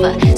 [0.00, 0.29] lover.